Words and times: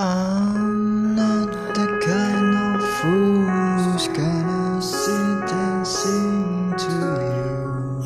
I'm 0.00 1.16
not 1.16 1.74
the 1.74 1.86
kind 2.06 2.54
of 2.54 2.88
fool 2.98 3.46
who's 3.82 4.06
gonna 4.06 4.80
sit 4.80 5.50
and 5.52 5.84
sing 5.84 6.72
to 6.78 6.92
you 7.34 8.04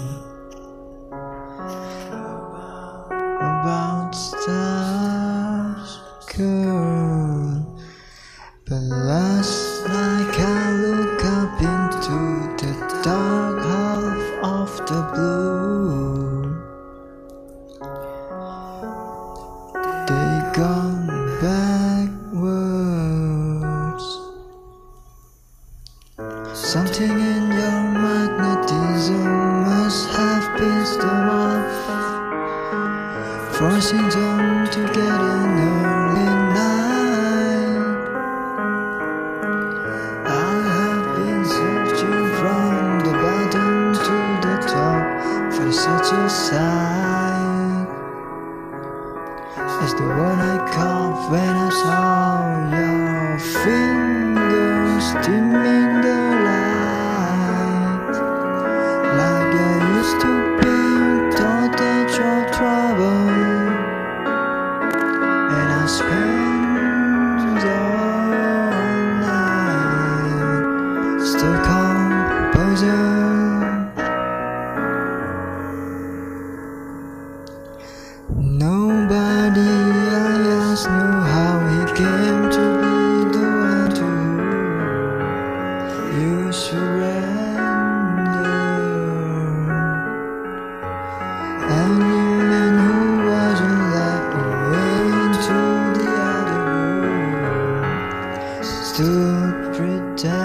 about 3.37 4.15
stars, 4.15 6.01
girl. 6.35 7.77
But 8.65 8.81
last 8.81 9.87
night 9.87 10.41
I 10.41 10.73
look 10.73 11.23
up 11.27 11.61
into 11.61 12.57
the 12.57 12.73
dark 13.05 13.63
half 13.67 14.25
of 14.43 14.71
the 14.87 15.03
blue. 15.13 16.22
Backwards. 22.33 24.21
Something 26.55 27.11
in 27.11 27.51
your 27.51 27.83
magnetism 27.93 29.65
must 29.65 30.09
have 30.11 30.59
pissed 30.59 31.01
them 31.01 31.29
off, 31.29 31.73
forcing 33.57 34.09
them 34.09 34.67
to 34.71 34.81
get 34.95 35.12
the 49.95 50.05
one 50.05 50.41
I 50.41 50.59
caught 50.73 51.31
when 51.31 51.55
I 51.57 51.71
saw 51.71 52.71
your 52.79 53.39
fingers 53.39 55.07
dimming 55.27 56.01
the 56.01 56.21
light, 56.47 58.15
like 59.21 59.55
I 59.55 59.73
used 59.99 60.19
to 60.25 60.33
be 60.59 60.77
in 61.13 61.31
your 62.19 62.41
trouble, 62.57 63.29
and 65.59 65.69
I 65.73 65.85
spent 65.87 67.65
all 67.65 68.27
night 69.27 71.21
still 71.33 71.59
composing. 71.69 73.01
Nobody 78.59 78.92
stood 98.95 99.73
pretending. 99.75 100.37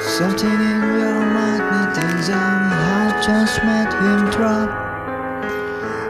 Something 0.00 0.58
in 0.72 0.82
your 0.98 1.20
magnetism 1.38 2.56
had 2.82 3.12
just 3.22 3.62
made 3.62 3.92
him 4.02 4.22
drop. 4.34 4.70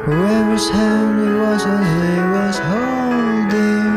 Whoever's 0.07 0.69
hand 0.71 1.21
it 1.21 1.35
was 1.39 1.63
what 1.67 1.85
he 1.93 2.13
was 2.37 2.57
holding. 2.71 3.93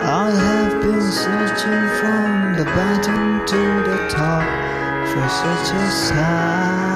I 0.00 0.30
have 0.46 0.74
been 0.82 1.08
searching 1.12 1.84
from 2.00 2.28
the 2.56 2.64
bottom 2.76 3.44
to 3.52 3.62
the 3.88 3.98
top 4.08 4.48
for 5.12 5.28
such 5.28 5.68
a 5.76 5.90
sign 5.90 6.87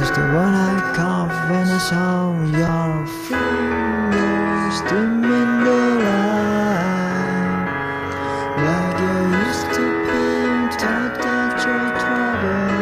as 0.00 0.10
the 0.12 0.20
one 0.20 0.54
I 0.54 0.94
caught 0.94 1.32
when 1.50 1.66
I 1.66 1.78
saw 1.78 2.30
your 2.62 3.06
fingers 3.26 4.76
dimming 4.88 5.54
the 5.66 5.80
light. 6.04 7.66
Like 8.64 8.96
you 9.02 9.16
used 9.42 9.68
to 9.78 9.86
be 10.06 10.24
taught 10.82 11.14
that 11.24 11.54
you're 11.64 11.90
trouble 12.02 12.78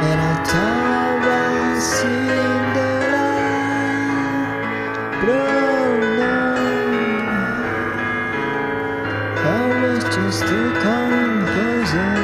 And 0.08 0.18
I 0.30 0.34
thought 0.50 1.22
I 1.26 1.78
seen 1.94 2.62
the 2.76 2.90
light, 3.14 4.62
but 5.20 5.50
oh 5.74 5.90
no, 6.22 6.38
I 9.56 9.62
was 9.82 10.02
just 10.16 10.44
a 10.44 10.62
composer. 10.84 12.21